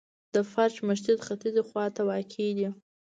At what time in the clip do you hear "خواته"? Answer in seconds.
1.69-2.01